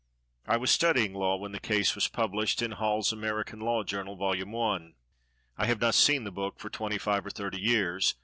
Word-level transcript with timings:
I 0.47 0.57
was 0.57 0.71
studying 0.71 1.13
law 1.13 1.37
when 1.37 1.51
the 1.51 1.59
case 1.59 1.93
was 1.93 2.07
published 2.07 2.63
in 2.63 2.71
"Hall's 2.71 3.13
American 3.13 3.59
Law 3.59 3.83
Journal, 3.83 4.15
vol. 4.15 4.33
I." 4.33 4.93
I 5.59 5.67
have 5.67 5.79
not 5.79 5.93
seen 5.93 6.23
the 6.23 6.31
book 6.31 6.57
for 6.57 6.71
twenty 6.71 6.97
five 6.97 7.23
or 7.23 7.29
thirty 7.29 7.59
years. 7.61 8.15